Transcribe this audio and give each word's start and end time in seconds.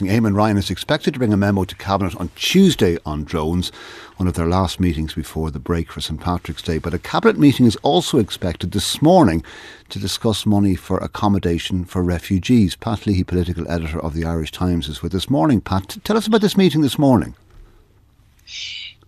discussing. 0.00 0.22
Eamon 0.22 0.36
Ryan 0.36 0.56
is 0.56 0.70
expected 0.70 1.14
to 1.14 1.18
bring 1.18 1.32
a 1.32 1.36
memo 1.36 1.64
to 1.64 1.74
Cabinet 1.74 2.16
on 2.16 2.30
Tuesday 2.34 2.98
on 3.04 3.24
drones, 3.24 3.70
one 4.16 4.28
of 4.28 4.34
their 4.34 4.46
last 4.46 4.80
meetings 4.80 5.14
before 5.14 5.50
the 5.50 5.58
break 5.58 5.92
for 5.92 6.00
St 6.00 6.20
Patrick's 6.20 6.62
Day. 6.62 6.78
But 6.78 6.94
a 6.94 6.98
Cabinet 6.98 7.38
meeting 7.38 7.66
is 7.66 7.76
also 7.76 8.18
expected 8.18 8.72
this 8.72 9.02
morning 9.02 9.42
to 9.88 9.98
discuss 9.98 10.46
money 10.46 10.74
for 10.74 10.98
accommodation 10.98 11.84
for 11.84 12.02
refugees. 12.02 12.76
Pat 12.76 13.06
Leahy, 13.06 13.24
political 13.24 13.70
editor 13.70 14.00
of 14.00 14.14
the 14.14 14.24
Irish 14.24 14.52
Times, 14.52 14.88
is 14.88 15.02
with 15.02 15.14
us. 15.14 15.20
This 15.20 15.28
morning, 15.28 15.60
Pat. 15.60 15.98
Tell 16.02 16.16
us 16.16 16.26
about 16.26 16.40
this 16.40 16.56
meeting 16.56 16.80
this 16.80 16.98
morning. 16.98 17.34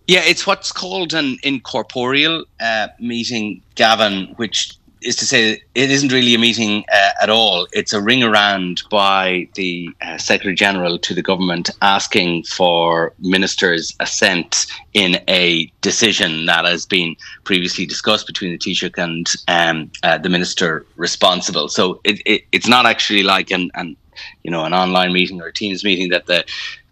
Yeah, 0.05 0.21
it's 0.23 0.45
what's 0.45 0.71
called 0.71 1.13
an 1.13 1.37
incorporeal 1.41 2.45
uh, 2.59 2.89
meeting, 2.99 3.63
Gavin, 3.73 4.33
which 4.35 4.77
is 5.03 5.15
to 5.17 5.25
say 5.25 5.61
it 5.75 5.91
isn't 5.91 6.11
really 6.11 6.33
a 6.33 6.39
meeting 6.39 6.85
uh, 6.91 7.09
at 7.21 7.29
all. 7.29 7.67
It's 7.73 7.93
a 7.93 8.01
ring 8.01 8.23
around 8.23 8.83
by 8.89 9.47
the 9.55 9.89
uh, 10.01 10.17
Secretary 10.17 10.55
General 10.55 10.97
to 10.99 11.13
the 11.13 11.21
government 11.21 11.69
asking 11.81 12.43
for 12.43 13.13
ministers' 13.19 13.95
assent 13.99 14.65
in 14.93 15.21
a 15.27 15.71
decision 15.81 16.45
that 16.45 16.65
has 16.65 16.85
been 16.85 17.15
previously 17.43 17.85
discussed 17.85 18.27
between 18.27 18.51
the 18.51 18.57
Taoiseach 18.57 18.97
and 18.97 19.31
um, 19.47 19.91
uh, 20.03 20.17
the 20.17 20.29
minister 20.29 20.85
responsible. 20.95 21.67
So 21.69 21.99
it, 22.03 22.21
it, 22.25 22.43
it's 22.51 22.67
not 22.67 22.85
actually 22.85 23.23
like 23.23 23.51
an, 23.51 23.71
an 23.75 23.95
you 24.43 24.51
know 24.51 24.65
an 24.65 24.73
online 24.73 25.13
meeting 25.13 25.41
or 25.41 25.47
a 25.47 25.53
Teams 25.53 25.83
meeting 25.83 26.09
that 26.09 26.27
the 26.27 26.45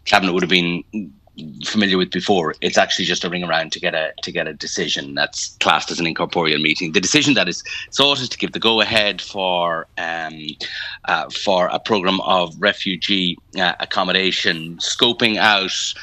cabinet 0.05 0.33
would 0.33 0.43
have 0.43 0.49
been 0.49 0.83
familiar 1.65 1.97
with 1.97 2.11
before. 2.11 2.55
It's 2.61 2.77
actually 2.77 3.05
just 3.05 3.23
a 3.23 3.29
ring 3.29 3.43
around 3.43 3.71
to 3.73 3.79
get 3.79 3.93
a 3.93 4.13
to 4.21 4.31
get 4.31 4.47
a 4.47 4.53
decision 4.53 5.15
that's 5.15 5.55
classed 5.59 5.91
as 5.91 5.99
an 5.99 6.07
incorporeal 6.07 6.59
meeting. 6.59 6.91
The 6.91 7.01
decision 7.01 7.33
that 7.35 7.47
is 7.47 7.63
sought 7.89 8.19
is 8.19 8.29
to 8.29 8.37
give 8.37 8.51
the 8.51 8.59
go 8.59 8.81
ahead 8.81 9.21
for 9.21 9.87
um, 9.97 10.39
uh, 11.05 11.29
for 11.29 11.67
a 11.67 11.79
program 11.79 12.19
of 12.21 12.55
refugee 12.59 13.37
uh, 13.57 13.73
accommodation, 13.79 14.77
scoping 14.77 15.37
out 15.37 15.93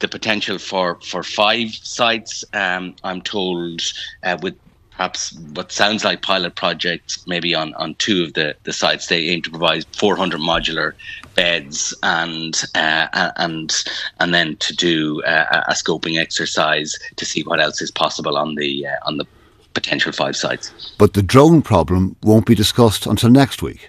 the 0.00 0.08
potential 0.08 0.58
for 0.58 0.98
for 1.02 1.22
five 1.22 1.74
sites. 1.74 2.44
Um, 2.52 2.94
I'm 3.04 3.22
told 3.22 3.82
uh, 4.22 4.38
with 4.42 4.56
perhaps 5.00 5.32
what 5.54 5.72
sounds 5.72 6.04
like 6.04 6.20
pilot 6.20 6.54
projects, 6.56 7.26
maybe 7.26 7.54
on, 7.54 7.72
on 7.76 7.94
two 7.94 8.22
of 8.22 8.34
the, 8.34 8.54
the 8.64 8.72
sites. 8.72 9.06
They 9.06 9.28
aim 9.30 9.40
to 9.40 9.48
provide 9.48 9.86
400 9.96 10.38
modular 10.38 10.92
beds 11.34 11.96
and 12.02 12.54
uh, 12.74 13.30
and 13.36 13.74
and 14.18 14.34
then 14.34 14.56
to 14.56 14.76
do 14.76 15.22
uh, 15.22 15.62
a 15.68 15.72
scoping 15.72 16.20
exercise 16.20 16.98
to 17.16 17.24
see 17.24 17.42
what 17.44 17.60
else 17.60 17.80
is 17.80 17.90
possible 17.90 18.36
on 18.36 18.56
the 18.56 18.86
uh, 18.86 19.08
on 19.08 19.16
the 19.16 19.24
potential 19.72 20.12
five 20.12 20.36
sites. 20.36 20.94
But 20.98 21.14
the 21.14 21.22
drone 21.22 21.62
problem 21.62 22.16
won't 22.22 22.44
be 22.44 22.54
discussed 22.54 23.06
until 23.06 23.30
next 23.30 23.62
week. 23.62 23.88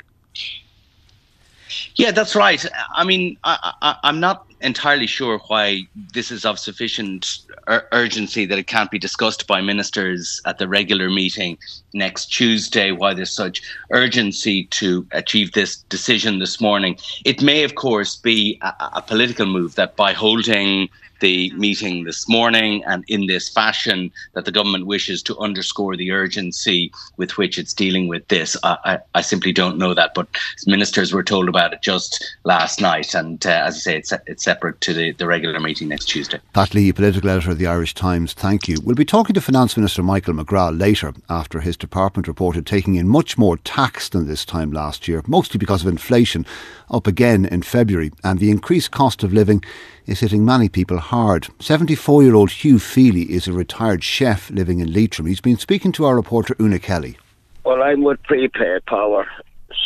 Yeah, 2.01 2.09
that's 2.09 2.35
right. 2.35 2.65
I 2.95 3.03
mean, 3.03 3.37
I, 3.43 3.95
am 4.03 4.19
not 4.19 4.47
entirely 4.61 5.05
sure 5.05 5.39
why 5.49 5.83
this 6.15 6.31
is 6.31 6.45
of 6.45 6.57
sufficient 6.57 7.37
ur- 7.67 7.87
urgency 7.91 8.47
that 8.47 8.57
it 8.57 8.65
can't 8.65 8.89
be 8.89 8.97
discussed 8.97 9.45
by 9.45 9.61
ministers 9.61 10.41
at 10.47 10.57
the 10.57 10.67
regular 10.67 11.11
meeting 11.11 11.59
next 11.93 12.33
Tuesday. 12.33 12.91
Why 12.91 13.13
there's 13.13 13.31
such 13.31 13.61
urgency 13.91 14.63
to 14.81 15.05
achieve 15.11 15.51
this 15.51 15.75
decision 15.89 16.39
this 16.39 16.59
morning. 16.59 16.97
It 17.23 17.43
may, 17.43 17.63
of 17.63 17.75
course, 17.75 18.15
be 18.15 18.57
a, 18.63 18.73
a 18.93 19.03
political 19.03 19.45
move 19.45 19.75
that 19.75 19.95
by 19.95 20.13
holding 20.13 20.89
the 21.21 21.51
meeting 21.51 22.03
this 22.03 22.27
morning 22.27 22.83
and 22.85 23.05
in 23.07 23.27
this 23.27 23.47
fashion 23.47 24.11
that 24.33 24.45
the 24.45 24.51
government 24.51 24.85
wishes 24.85 25.23
to 25.23 25.37
underscore 25.37 25.95
the 25.95 26.11
urgency 26.11 26.91
with 27.17 27.37
which 27.37 27.57
it's 27.57 27.73
dealing 27.73 28.07
with 28.07 28.27
this. 28.27 28.57
I, 28.63 28.77
I, 28.83 28.99
I 29.15 29.21
simply 29.21 29.53
don't 29.53 29.77
know 29.77 29.93
that, 29.93 30.13
but 30.13 30.27
ministers 30.67 31.13
were 31.13 31.23
told 31.23 31.47
about 31.47 31.73
it 31.73 31.81
just 31.81 32.35
last 32.43 32.81
night. 32.81 33.15
And 33.15 33.45
uh, 33.45 33.63
as 33.65 33.75
I 33.75 33.79
say, 33.79 33.97
it's, 33.97 34.13
it's 34.27 34.43
separate 34.43 34.81
to 34.81 34.93
the, 34.93 35.11
the 35.13 35.27
regular 35.27 35.59
meeting 35.59 35.87
next 35.87 36.05
Tuesday. 36.05 36.39
Pat 36.53 36.73
Leahy, 36.73 36.91
political 36.91 37.29
editor 37.29 37.51
of 37.51 37.57
the 37.57 37.67
Irish 37.67 37.93
Times, 37.93 38.33
thank 38.33 38.67
you. 38.67 38.77
We'll 38.83 38.95
be 38.95 39.05
talking 39.05 39.33
to 39.33 39.41
Finance 39.41 39.77
Minister 39.77 40.03
Michael 40.03 40.33
McGrath 40.33 40.77
later 40.77 41.13
after 41.29 41.61
his 41.61 41.77
department 41.77 42.27
reported 42.27 42.65
taking 42.65 42.95
in 42.95 43.07
much 43.07 43.37
more 43.37 43.57
tax 43.57 44.09
than 44.09 44.27
this 44.27 44.43
time 44.43 44.71
last 44.71 45.07
year, 45.07 45.23
mostly 45.27 45.57
because 45.57 45.83
of 45.83 45.87
inflation, 45.87 46.45
up 46.89 47.07
again 47.07 47.45
in 47.45 47.61
February, 47.61 48.11
and 48.23 48.39
the 48.39 48.51
increased 48.51 48.91
cost 48.91 49.23
of 49.23 49.31
living 49.31 49.63
is 50.05 50.19
hitting 50.19 50.45
many 50.45 50.69
people 50.69 50.99
hard. 50.99 51.47
74 51.59 52.23
year 52.23 52.35
old 52.35 52.51
Hugh 52.51 52.79
Feely 52.79 53.31
is 53.31 53.47
a 53.47 53.53
retired 53.53 54.03
chef 54.03 54.49
living 54.49 54.79
in 54.79 54.93
Leitrim. 54.93 55.27
He's 55.27 55.41
been 55.41 55.57
speaking 55.57 55.91
to 55.93 56.05
our 56.05 56.15
reporter 56.15 56.55
Una 56.59 56.79
Kelly. 56.79 57.17
Well, 57.63 57.83
I'm 57.83 58.03
with 58.03 58.21
prepaid 58.23 58.85
power, 58.85 59.27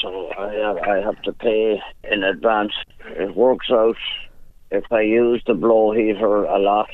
so 0.02 0.32
I 0.38 0.54
have, 0.54 0.78
I 0.78 0.98
have 1.02 1.22
to 1.24 1.34
pay 1.34 1.82
in 2.12 2.24
advance. 2.24 2.74
It 3.08 3.36
works 3.36 3.68
out 3.70 3.98
if 4.72 4.92
I 4.92 5.02
use 5.02 5.42
the 5.46 5.54
blow 5.54 5.92
heater 5.92 6.44
a 6.44 6.60
lot, 6.60 6.90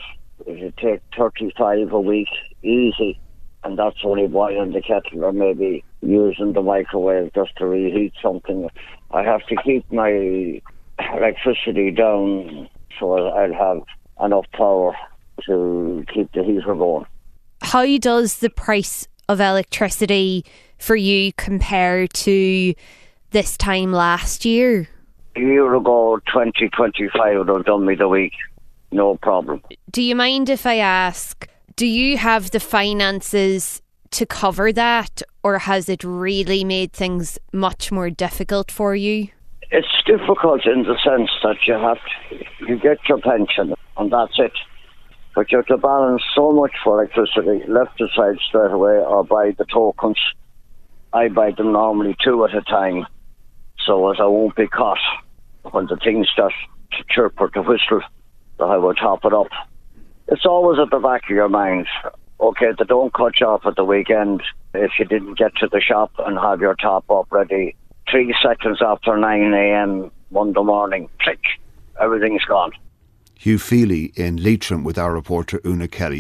you 0.46 0.74
take 0.78 1.02
35 1.18 1.92
a 1.92 2.00
week, 2.00 2.28
easy, 2.64 3.20
and 3.64 3.78
that's 3.78 3.98
only 4.04 4.28
boiling 4.28 4.74
the 4.74 4.82
kettle 4.82 5.24
or 5.24 5.32
maybe 5.32 5.84
using 6.02 6.54
the 6.54 6.62
microwave 6.62 7.32
just 7.34 7.56
to 7.58 7.66
reheat 7.66 8.14
something. 8.22 8.70
I 9.12 9.24
have 9.24 9.46
to 9.48 9.56
keep 9.64 9.92
my 9.92 10.62
electricity 11.14 11.92
down 11.92 12.70
so 13.00 13.14
I'll 13.14 13.54
have 13.54 13.82
enough 14.24 14.46
power 14.54 14.96
to 15.46 16.06
keep 16.14 16.32
the 16.34 16.44
heater 16.44 16.76
going. 16.76 17.06
How 17.62 17.98
does 17.98 18.40
the 18.40 18.50
price 18.50 19.08
of 19.30 19.40
electricity 19.40 20.46
for 20.78 20.96
you 20.96 21.32
compare 21.34 22.08
to 22.08 22.74
this 23.32 23.58
time 23.58 23.92
last 23.92 24.46
year? 24.46 24.90
A 25.36 25.40
year 25.40 25.74
ago, 25.76 26.20
2025 26.28 27.38
would 27.38 27.48
have 27.48 27.66
done 27.66 27.86
me 27.86 27.96
the 27.96 28.08
week. 28.08 28.34
No 28.92 29.16
problem. 29.16 29.62
Do 29.90 30.02
you 30.02 30.16
mind 30.16 30.50
if 30.50 30.66
I 30.66 30.78
ask, 30.78 31.48
do 31.76 31.86
you 31.86 32.18
have 32.18 32.52
the 32.52 32.60
finances 32.60 33.82
to 34.12 34.26
cover 34.26 34.74
that, 34.74 35.22
or 35.44 35.60
has 35.60 35.88
it 35.88 36.04
really 36.04 36.66
made 36.66 36.92
things 36.92 37.40
much 37.54 37.92
more 37.92 38.10
difficult 38.10 38.70
for 38.70 38.94
you? 38.94 39.30
It's 39.74 39.88
difficult 40.06 40.66
in 40.66 40.84
the 40.84 40.98
sense 41.02 41.32
that 41.44 41.56
you 41.66 41.76
have 41.76 41.96
to, 41.96 42.46
you 42.68 42.78
get 42.78 42.98
your 43.08 43.22
pension 43.22 43.74
and 43.96 44.12
that's 44.12 44.38
it. 44.38 44.52
But 45.34 45.50
you 45.50 45.60
have 45.60 45.68
to 45.68 45.78
balance 45.78 46.24
so 46.36 46.52
much 46.52 46.74
for 46.84 47.00
electricity, 47.00 47.64
left 47.70 48.02
aside 48.02 48.36
straight 48.46 48.72
away 48.72 48.98
or 48.98 49.24
buy 49.24 49.52
the 49.58 49.64
tokens. 49.64 50.18
I 51.14 51.30
buy 51.30 51.52
them 51.52 51.72
normally 51.72 52.18
two 52.22 52.44
at 52.44 52.54
a 52.54 52.62
time 52.64 53.08
so 53.86 54.12
as 54.12 54.18
I 54.20 54.26
won't 54.26 54.58
be 54.58 54.68
caught 54.68 55.00
when 55.72 55.86
the 55.86 55.96
thing 55.96 56.26
starts 56.34 56.56
to 56.98 57.04
chirp 57.10 57.40
or 57.40 57.50
to 57.52 57.62
whistle 57.62 58.02
that 58.60 58.66
I 58.66 58.76
will 58.76 58.94
top 58.94 59.24
it 59.24 59.34
up. 59.34 59.48
It's 60.28 60.46
always 60.46 60.80
at 60.80 60.92
the 60.92 61.00
back 61.00 61.24
of 61.24 61.30
your 61.30 61.48
mind. 61.48 61.88
Okay, 62.42 62.74
they 62.78 62.84
don't 62.84 63.14
cut 63.14 63.40
you 63.40 63.48
off 63.48 63.66
at 63.66 63.78
the 63.78 63.86
weekend 63.86 64.44
if 64.74 64.92
you 65.00 65.06
didn't 65.06 65.38
get 65.38 65.56
to 65.62 65.70
the 65.72 65.80
shop 65.80 66.12
and 66.18 66.38
have 66.38 66.60
your 66.60 66.76
top 66.76 67.10
up 67.10 67.28
ready 67.32 67.78
three 68.12 68.36
seconds 68.44 68.80
after 68.82 69.18
9 69.18 69.54
a.m. 69.54 70.12
Monday 70.30 70.62
morning, 70.62 71.10
click, 71.22 71.40
everything's 72.00 72.44
gone. 72.46 72.72
Hugh 73.36 73.58
Feely 73.58 74.14
in 74.16 74.38
Leitrim 74.38 74.84
with 74.84 75.00
our 75.00 75.14
reporter 75.14 75.60
Una 75.66 75.88
Kelly. 75.88 76.10